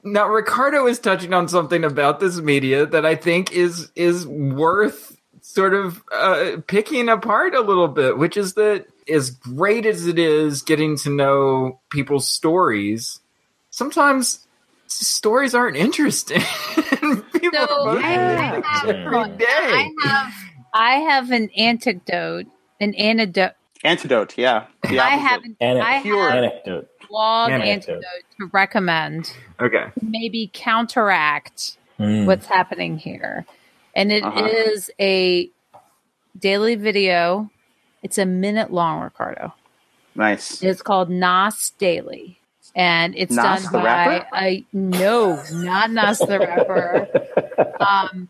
[0.05, 5.17] Now Ricardo is touching on something about this media that I think is is worth
[5.41, 10.19] sort of uh, picking apart a little bit, which is that as great as it
[10.19, 13.21] is getting to know people's stories,
[13.71, 14.47] sometimes
[14.87, 16.41] stories aren't interesting.
[17.33, 19.47] People So are I, I have, every day.
[19.49, 20.33] I have
[20.75, 22.47] I have an anecdote,
[22.81, 23.53] an antidote.
[23.87, 24.67] Antidote, yeah.
[24.89, 26.89] The I have an, Ane- I have anecdote.
[27.09, 27.71] blog Anecdote.
[27.93, 28.05] antidote
[28.41, 29.33] to recommend.
[29.61, 29.87] Okay.
[30.03, 32.27] Maybe counteract Mm.
[32.27, 33.47] what's happening here,
[33.95, 35.05] and it is Uh-huh.
[35.07, 35.51] a
[36.39, 37.49] daily video.
[38.03, 39.55] It's a minute long, Ricardo.
[40.15, 40.63] Nice.
[40.63, 42.39] It's called Nas Daily.
[42.75, 44.27] And it's Nas done the by rapper?
[44.35, 47.09] I no, not Nas the rapper.
[47.81, 48.29] Um,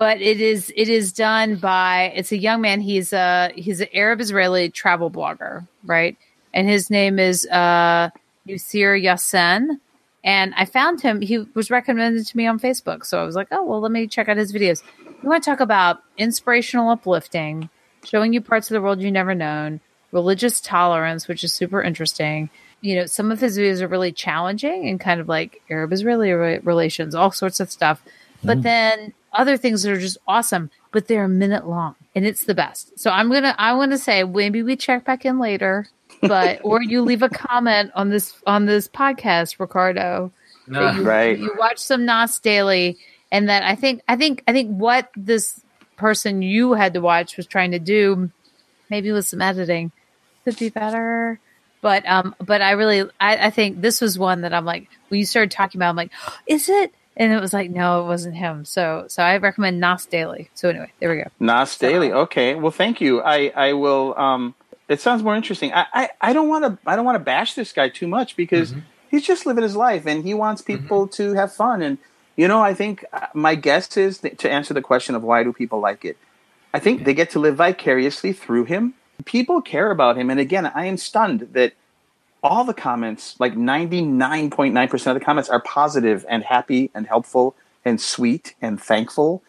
[0.00, 2.80] but it is it is done by it's a young man.
[2.80, 6.16] He's a he's an Arab Israeli travel blogger, right?
[6.54, 8.08] And his name is uh
[8.48, 9.78] Nuseir Yassin.
[10.24, 11.20] And I found him.
[11.20, 14.06] He was recommended to me on Facebook, so I was like, "Oh well, let me
[14.06, 14.82] check out his videos."
[15.22, 17.68] You want to talk about inspirational uplifting,
[18.04, 19.80] showing you parts of the world you never known,
[20.12, 22.48] religious tolerance, which is super interesting.
[22.80, 26.32] You know, some of his videos are really challenging and kind of like Arab Israeli
[26.32, 28.02] relations, all sorts of stuff.
[28.42, 32.44] But then other things that are just awesome, but they're a minute long and it's
[32.44, 32.98] the best.
[32.98, 35.86] So I'm going to, I want to say maybe we check back in later,
[36.20, 40.32] but, or you leave a comment on this, on this podcast, Ricardo,
[40.68, 41.38] that you, Right.
[41.38, 42.98] you watch some Nas Daily
[43.32, 45.60] and that I think, I think, I think what this
[45.96, 48.30] person you had to watch was trying to do,
[48.88, 49.92] maybe with some editing,
[50.44, 51.38] could be better.
[51.82, 55.18] But um, but I really I, I think this was one that I'm like when
[55.18, 56.10] you started talking about, I'm like,
[56.46, 56.92] is it?
[57.20, 58.64] And it was like, no, it wasn't him.
[58.64, 60.48] So so I recommend Nas Daily.
[60.54, 61.30] So anyway, there we go.
[61.38, 62.10] Nas Daily.
[62.10, 62.54] Okay.
[62.54, 63.20] Well, thank you.
[63.20, 64.18] I I will.
[64.18, 64.54] Um,
[64.88, 65.70] it sounds more interesting.
[65.74, 68.36] I I, I don't want to I don't want to bash this guy too much
[68.36, 68.74] because
[69.10, 71.82] he's just living his life and he wants people to have fun.
[71.82, 71.98] And
[72.36, 75.42] you know, I think uh, my guess is that to answer the question of why
[75.42, 76.16] do people like it.
[76.72, 78.94] I think they get to live vicariously through him.
[79.26, 81.74] People care about him, and again, I am stunned that
[82.42, 86.42] all the comments, like ninety nine point nine percent of the comments, are positive and
[86.42, 89.42] happy and helpful and sweet and thankful.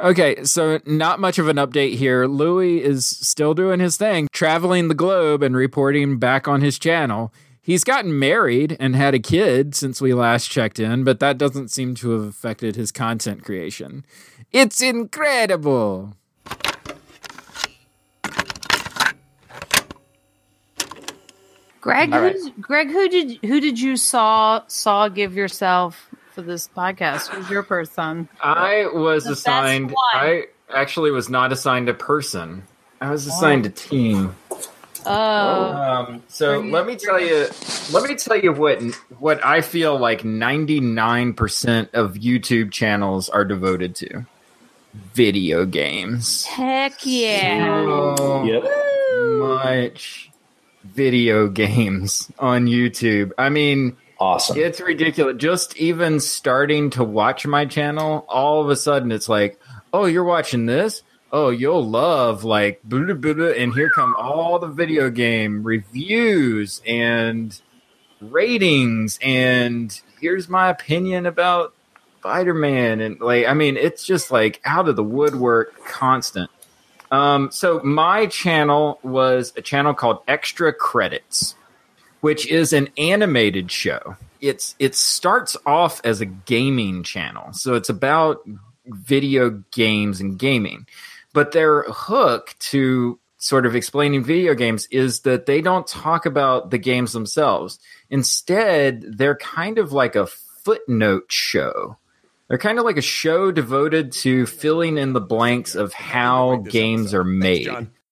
[0.00, 2.26] Okay, so not much of an update here.
[2.26, 7.32] Louis is still doing his thing, traveling the globe and reporting back on his channel.
[7.60, 11.68] He's gotten married and had a kid since we last checked in, but that doesn't
[11.68, 14.06] seem to have affected his content creation.
[14.52, 16.14] It's incredible.
[21.80, 22.34] Greg, who right.
[22.34, 27.28] did, Greg, who did who did you saw saw give yourself for this podcast?
[27.28, 28.28] Who's your person?
[28.42, 29.94] I was The assigned.
[30.12, 32.64] I actually was not assigned a person.
[33.00, 34.34] I was assigned a team.
[35.06, 37.46] Oh, Um, so let me tell you,
[37.92, 38.82] let me tell you what
[39.18, 44.26] what I feel like ninety nine percent of YouTube channels are devoted to
[44.94, 46.44] video games.
[46.44, 47.84] heck yeah!
[48.16, 48.64] So Yep.
[49.38, 50.30] much
[50.94, 53.32] video games on YouTube.
[53.38, 54.58] I mean, Awesome.
[54.58, 55.36] it's ridiculous.
[55.36, 59.60] Just even starting to watch my channel, all of a sudden it's like,
[59.92, 61.02] oh, you're watching this?
[61.30, 66.80] Oh, you'll love like blah, blah, blah, and here come all the video game reviews
[66.86, 67.60] and
[68.20, 71.74] ratings and here's my opinion about
[72.20, 76.50] Spider-Man and like I mean it's just like out of the woodwork constant.
[77.10, 81.54] Um so my channel was a channel called Extra Credits
[82.20, 84.16] which is an animated show.
[84.40, 88.40] It's it starts off as a gaming channel, so it's about
[88.86, 90.86] video games and gaming.
[91.32, 96.70] But their hook to sort of explaining video games is that they don't talk about
[96.70, 97.78] the games themselves.
[98.10, 101.96] Instead, they're kind of like a footnote show.
[102.48, 107.12] They're kind of like a show devoted to filling in the blanks of how games
[107.12, 107.68] are made.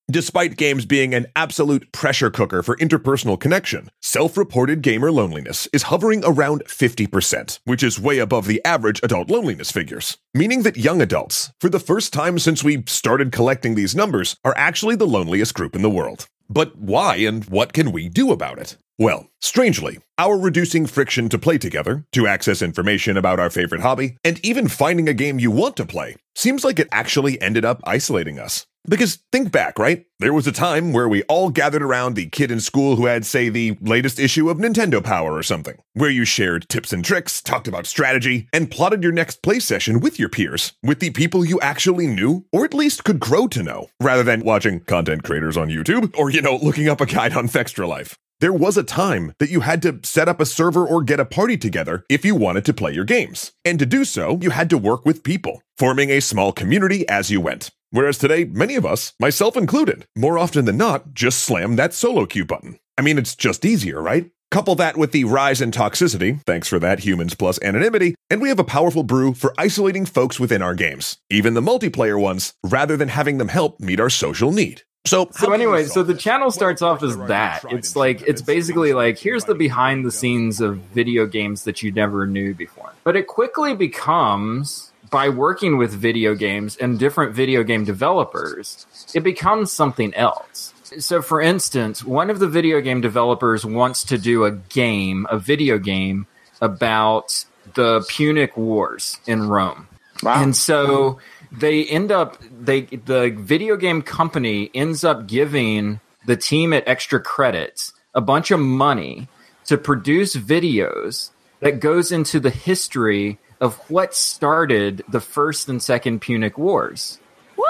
[0.08, 5.84] Despite games being an absolute pressure cooker for interpersonal connection, self reported gamer loneliness is
[5.84, 10.18] hovering around 50%, which is way above the average adult loneliness figures.
[10.34, 14.54] Meaning that young adults, for the first time since we started collecting these numbers, are
[14.56, 16.28] actually the loneliest group in the world.
[16.48, 18.76] But why and what can we do about it?
[18.98, 24.16] Well, strangely, our reducing friction to play together, to access information about our favorite hobby,
[24.24, 27.80] and even finding a game you want to play seems like it actually ended up
[27.84, 28.66] isolating us.
[28.88, 30.06] Because think back, right?
[30.18, 33.26] There was a time where we all gathered around the kid in school who had,
[33.26, 37.42] say, the latest issue of Nintendo Power or something, where you shared tips and tricks,
[37.42, 41.44] talked about strategy, and plotted your next play session with your peers, with the people
[41.44, 45.58] you actually knew, or at least could grow to know, rather than watching content creators
[45.58, 48.14] on YouTube, or, you know, looking up a guide on Fextralife.
[48.40, 51.26] There was a time that you had to set up a server or get a
[51.26, 53.52] party together if you wanted to play your games.
[53.66, 57.30] And to do so, you had to work with people, forming a small community as
[57.30, 57.70] you went.
[57.90, 62.26] Whereas today, many of us, myself included, more often than not, just slam that solo
[62.26, 62.78] queue button.
[62.98, 64.30] I mean, it's just easier, right?
[64.50, 68.48] Couple that with the rise in toxicity, thanks for that, humans plus anonymity, and we
[68.48, 72.96] have a powerful brew for isolating folks within our games, even the multiplayer ones, rather
[72.96, 74.82] than having them help meet our social need.
[75.06, 77.64] So, So anyway, so the channel starts off as that.
[77.70, 81.92] It's like it's basically like here's the behind the scenes of video games that you
[81.92, 82.92] never knew before.
[83.04, 89.20] But it quickly becomes by working with video games and different video game developers, it
[89.20, 90.72] becomes something else.
[90.98, 95.38] So for instance, one of the video game developers wants to do a game, a
[95.38, 96.26] video game
[96.60, 99.88] about the Punic Wars in Rome.
[100.22, 100.42] Wow.
[100.42, 101.18] And so
[101.52, 107.20] they end up they the video game company ends up giving the team at extra
[107.20, 109.28] credits a bunch of money
[109.66, 116.20] to produce videos that goes into the history of what started the first and second
[116.20, 117.18] Punic Wars.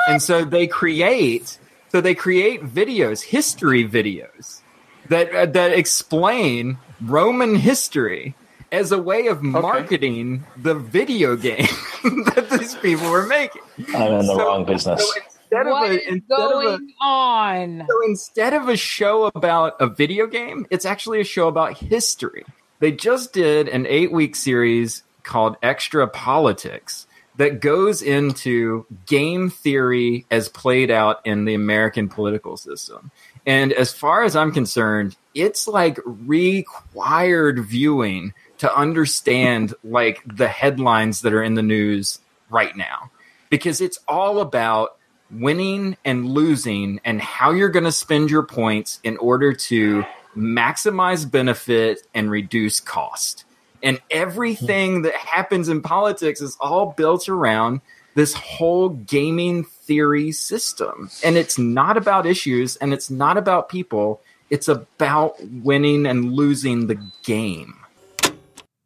[0.08, 1.58] And so they create
[1.90, 4.60] so they create videos, history videos
[5.08, 8.34] that uh, that explain Roman history
[8.72, 11.66] as a way of marketing the video game
[12.04, 13.62] that these people were making.
[13.94, 15.00] I'm in the So- wrong business.
[15.08, 15.20] So
[15.62, 17.84] instead What of is a, instead of a, going on?
[17.88, 22.44] so instead of a show about a video game, it's actually a show about history.
[22.80, 30.24] They just did an eight week series called Extra Politics that goes into game theory
[30.30, 33.10] as played out in the American political system.
[33.44, 41.20] And as far as I'm concerned, it's like required viewing to understand like the headlines
[41.20, 43.10] that are in the news right now
[43.50, 44.96] because it's all about
[45.30, 50.04] winning and losing and how you're going to spend your points in order to
[50.36, 53.45] maximize benefit and reduce cost.
[53.82, 54.04] And hmm.
[54.10, 57.80] everything that happens in politics is all built around
[58.14, 61.10] this whole gaming theory system.
[61.22, 66.86] And it's not about issues and it's not about people, it's about winning and losing
[66.86, 67.76] the game.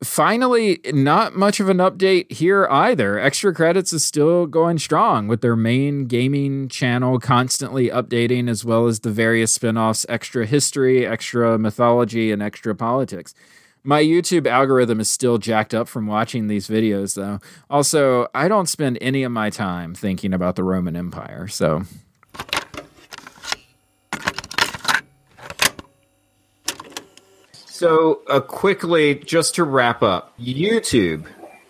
[0.03, 3.19] Finally, not much of an update here either.
[3.19, 8.87] Extra Credits is still going strong with their main gaming channel constantly updating, as well
[8.87, 13.35] as the various spin offs Extra History, Extra Mythology, and Extra Politics.
[13.83, 17.41] My YouTube algorithm is still jacked up from watching these videos, though.
[17.71, 21.83] Also, I don't spend any of my time thinking about the Roman Empire, so
[27.81, 31.25] So, uh, quickly, just to wrap up, YouTube.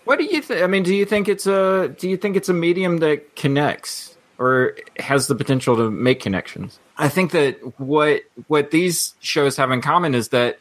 [0.06, 0.60] What do you think?
[0.60, 4.16] I mean, do you think it's a do you think it's a medium that connects
[4.36, 6.80] or has the potential to make connections?
[6.98, 10.58] I think that what what these shows have in common is that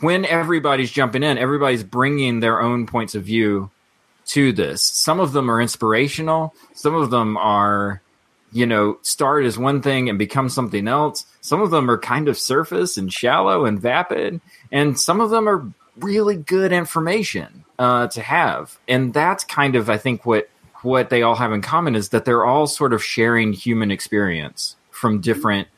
[0.00, 3.70] when everybody's jumping in, everybody's bringing their own points of view
[4.26, 4.82] to this.
[4.82, 6.54] Some of them are inspirational.
[6.74, 8.00] Some of them are,
[8.52, 11.26] you know, start as one thing and become something else.
[11.40, 14.40] Some of them are kind of surface and shallow and vapid,
[14.70, 15.66] and some of them are
[15.98, 18.78] really good information uh, to have.
[18.88, 20.48] And that's kind of, I think, what
[20.82, 24.76] what they all have in common is that they're all sort of sharing human experience
[24.90, 25.68] from different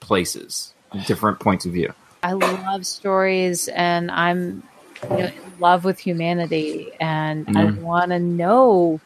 [0.00, 0.74] places,
[1.06, 1.94] different points of view.
[2.22, 4.62] I love stories and I'm
[5.10, 7.80] you know, in love with humanity and I Mhm.
[7.80, 9.00] want to know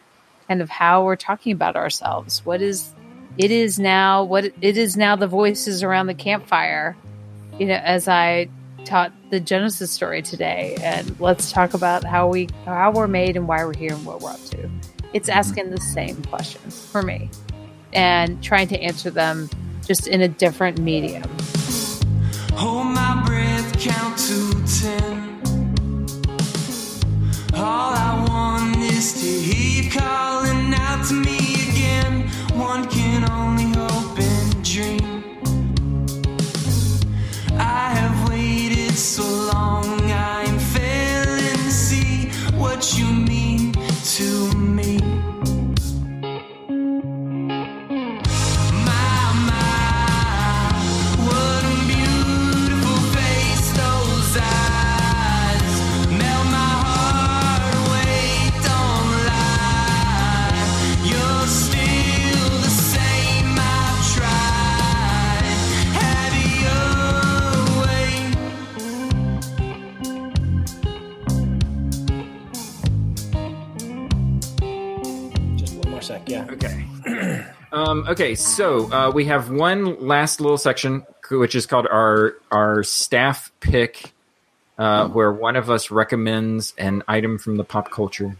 [0.49, 2.45] kind of how we're talking about ourselves.
[2.45, 2.93] What is
[3.39, 6.97] it is now what it is now the voices around the campfire.
[7.59, 8.49] You know, as I
[8.85, 13.49] taught the Genesis story today and let's talk about how we how we're made and
[13.49, 14.69] why we're here and what we're up to.
[15.15, 17.31] It's asking the same questions for me
[17.93, 19.49] and trying to answer them
[19.87, 21.23] just in a different medium.
[22.57, 24.39] Hold my breath, count to
[24.81, 25.41] ten.
[27.55, 31.39] All I want is to hear you calling out to me
[31.69, 32.29] again.
[32.55, 35.25] One can only hope and dream.
[37.59, 44.54] I have waited so long, I'm failing to see what you mean to me.
[78.05, 82.83] Um, okay, so uh, we have one last little section, which is called our our
[82.83, 84.13] staff pick,
[84.79, 88.37] uh, where one of us recommends an item from the pop culture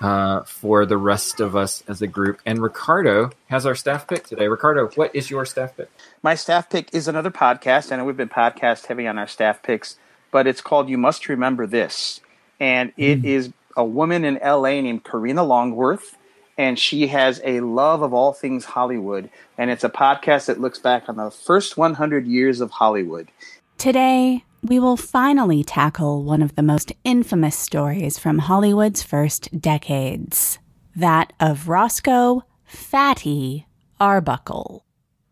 [0.00, 2.40] uh, for the rest of us as a group.
[2.46, 4.46] And Ricardo has our staff pick today.
[4.46, 5.90] Ricardo, what is your staff pick?
[6.22, 7.90] My staff pick is another podcast.
[7.90, 9.96] I know we've been podcast heavy on our staff picks,
[10.30, 12.20] but it's called You Must Remember This.
[12.60, 16.16] And it is a woman in LA named Karina Longworth.
[16.56, 19.30] And she has a love of all things Hollywood.
[19.58, 23.30] And it's a podcast that looks back on the first 100 years of Hollywood.
[23.78, 30.58] Today, we will finally tackle one of the most infamous stories from Hollywood's first decades
[30.96, 33.66] that of Roscoe Fatty
[34.00, 34.84] Arbuckle,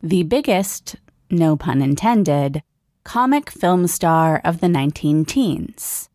[0.02, 0.96] the biggest,
[1.30, 2.62] no pun intended,
[3.04, 6.08] comic film star of the 19 teens.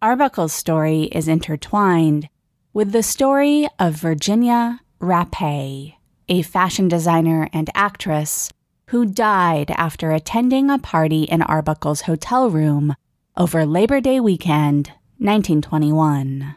[0.00, 2.28] Arbuckle's story is intertwined
[2.72, 5.94] with the story of Virginia Rappe,
[6.28, 8.50] a fashion designer and actress
[8.86, 12.94] who died after attending a party in Arbuckle's hotel room
[13.36, 16.56] over Labor Day weekend, 1921.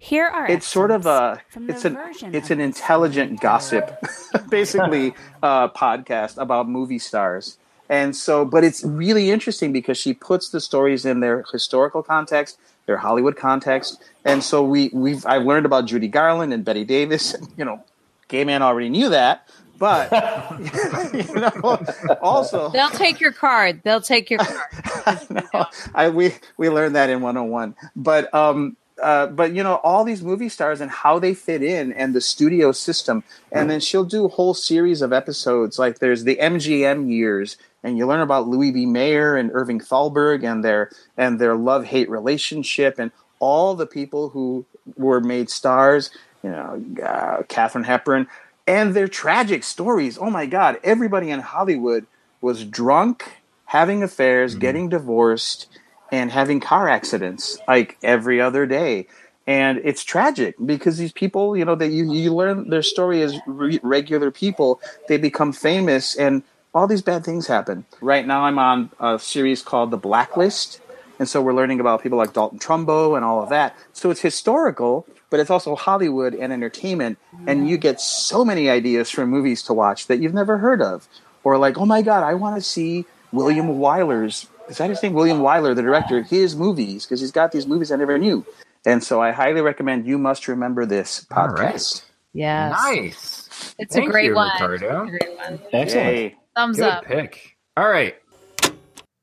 [0.00, 1.98] Here are it's sort of a it's an
[2.32, 3.98] it's an intelligent gossip
[4.48, 5.12] basically
[5.42, 7.58] uh podcast about movie stars
[7.88, 12.58] and so but it's really interesting because she puts the stories in their historical context
[12.88, 17.34] their hollywood context and so we we've i've learned about judy garland and bette davis
[17.34, 17.84] and you know
[18.26, 19.46] gay man already knew that
[19.78, 20.10] but
[21.14, 21.80] you know
[22.20, 23.82] also They'll take your card.
[23.84, 25.46] They'll take your card.
[25.94, 27.76] I we we learned that in 101.
[27.94, 31.92] But um uh, but you know all these movie stars and how they fit in
[31.92, 33.22] and the studio system
[33.52, 38.06] and then she'll do whole series of episodes like there's the MGM years and you
[38.06, 38.86] learn about Louis B.
[38.86, 43.10] Mayer and Irving Thalberg and their and their love hate relationship and
[43.40, 44.64] all the people who
[44.96, 46.10] were made stars
[46.42, 48.26] you know uh, Katharine Hepburn
[48.66, 50.18] and their tragic stories.
[50.18, 52.06] Oh my god everybody in Hollywood
[52.40, 55.66] was drunk having affairs getting divorced
[56.10, 59.06] and having car accidents like every other day.
[59.46, 63.38] And it's tragic because these people you know that you, you learn their story as
[63.46, 66.42] re- regular people they become famous and
[66.74, 70.80] all these bad things happen right now i'm on a series called the blacklist
[71.18, 74.20] and so we're learning about people like dalton trumbo and all of that so it's
[74.20, 79.62] historical but it's also hollywood and entertainment and you get so many ideas from movies
[79.62, 81.08] to watch that you've never heard of
[81.44, 85.14] or like oh my god i want to see william wyler's is that his name?
[85.14, 88.44] William Wyler, the director, his movies, because he's got these movies I never knew.
[88.86, 92.02] And so I highly recommend You Must Remember This All podcast.
[92.32, 92.72] Yes.
[92.72, 93.74] Nice.
[93.78, 94.50] It's Thank a great you, one.
[94.52, 95.04] Ricardo.
[95.04, 95.60] It's a great one.
[95.72, 96.06] Excellent.
[96.06, 96.36] Yay.
[96.58, 97.04] Thumbs Good up.
[97.04, 97.56] pick.
[97.76, 98.16] All right.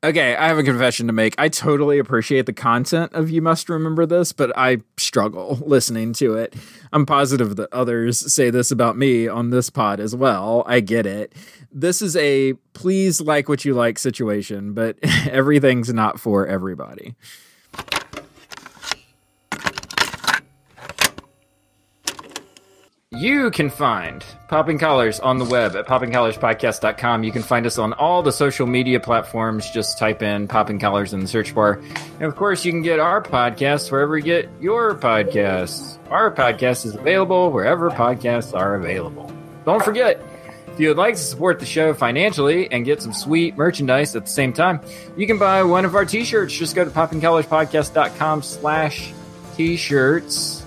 [0.05, 1.35] Okay, I have a confession to make.
[1.37, 6.35] I totally appreciate the content of You Must Remember This, but I struggle listening to
[6.35, 6.55] it.
[6.93, 10.63] I'm positive that others say this about me on this pod as well.
[10.65, 11.33] I get it.
[11.73, 14.97] This is a please like what you like situation, but
[15.29, 17.15] everything's not for everybody.
[23.15, 27.23] You can find Popping Collars on the web at poppingcollarspodcast.com.
[27.23, 29.69] You can find us on all the social media platforms.
[29.69, 31.81] Just type in Popping Collars in the search bar.
[32.15, 35.97] And of course, you can get our podcast wherever you get your podcasts.
[36.09, 39.31] Our podcast is available wherever podcasts are available.
[39.63, 40.21] Don't forget,
[40.67, 44.25] if you would like to support the show financially and get some sweet merchandise at
[44.25, 44.81] the same time,
[45.15, 46.53] you can buy one of our t-shirts.
[46.53, 49.13] Just go to poppingcollarspodcast.com slash
[49.55, 50.64] t-shirts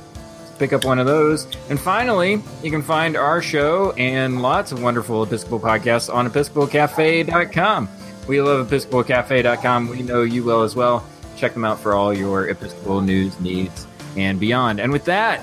[0.58, 1.46] pick up one of those.
[1.70, 7.88] And finally, you can find our show and lots of wonderful Episcopal podcasts on episcopalcafe.com.
[8.26, 9.88] We love episcopalcafe.com.
[9.88, 11.06] We know you will as well.
[11.36, 13.86] Check them out for all your Episcopal news, needs,
[14.16, 14.80] and beyond.
[14.80, 15.40] And with that,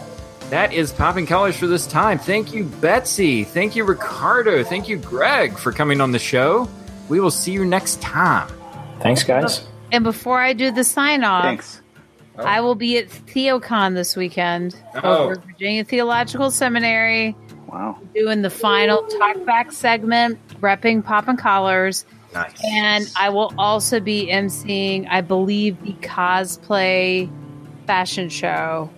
[0.49, 2.19] that is Popping Collars for this time.
[2.19, 3.43] Thank you, Betsy.
[3.43, 4.63] Thank you, Ricardo.
[4.63, 6.69] Thank you, Greg, for coming on the show.
[7.09, 8.47] We will see you next time.
[8.99, 9.67] Thanks, guys.
[9.91, 11.81] And before I do the sign off, Thanks.
[12.37, 12.63] I oh.
[12.63, 15.17] will be at TheoCon this weekend Oh.
[15.23, 17.35] over at Virginia Theological Seminary.
[17.67, 17.99] Wow.
[18.13, 22.05] Doing the final talkback segment, repping Popping Collars.
[22.33, 22.51] Nice.
[22.65, 27.29] And I will also be emceeing, I believe, the cosplay
[27.87, 28.89] fashion show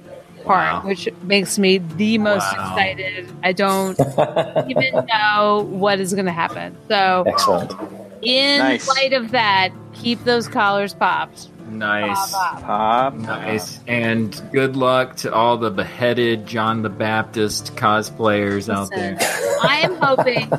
[0.44, 0.88] part, Wow.
[0.88, 2.70] which makes me the most Wow.
[2.76, 3.28] excited.
[3.44, 4.00] I don't
[4.70, 6.76] even know what is going to happen.
[6.88, 7.74] So, Excellent.
[8.22, 8.88] in Nice.
[8.88, 11.50] light of that, keep those collars popped.
[11.70, 12.32] Nice.
[12.32, 12.64] Pop, pop.
[12.64, 13.14] Pop.
[13.16, 13.80] Nice.
[13.88, 19.18] And good luck to all the beheaded John the Baptist cosplayers out there.
[19.64, 20.50] I am hoping,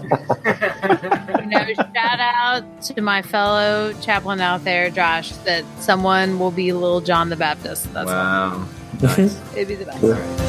[1.40, 6.72] you know, shout out to my fellow chaplain out there, Josh, that someone will be
[6.72, 7.92] little John the Baptist.
[7.94, 8.66] That's Wow.
[9.02, 9.18] all.
[9.54, 10.47] It'd be the best.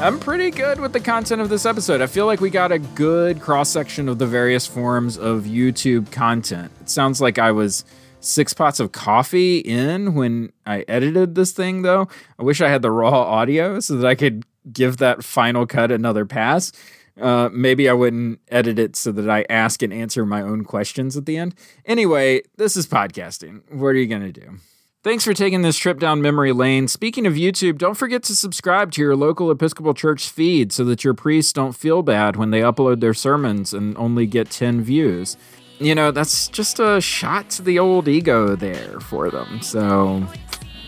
[0.00, 2.00] I'm pretty good with the content of this episode.
[2.00, 6.10] I feel like we got a good cross section of the various forms of YouTube
[6.10, 6.72] content.
[6.80, 7.84] It sounds like I was
[8.20, 12.08] six pots of coffee in when I edited this thing, though.
[12.38, 15.92] I wish I had the raw audio so that I could give that final cut
[15.92, 16.72] another pass.
[17.20, 21.14] Uh, maybe I wouldn't edit it so that I ask and answer my own questions
[21.14, 21.54] at the end.
[21.84, 23.70] Anyway, this is podcasting.
[23.70, 24.60] What are you going to do?
[25.02, 26.86] Thanks for taking this trip down memory lane.
[26.86, 31.04] Speaking of YouTube, don't forget to subscribe to your local Episcopal Church feed so that
[31.04, 35.38] your priests don't feel bad when they upload their sermons and only get 10 views.
[35.78, 39.62] You know, that's just a shot to the old ego there for them.
[39.62, 40.22] So,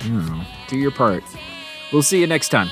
[0.05, 1.25] you know, do your part.
[1.91, 2.69] We'll see you next time.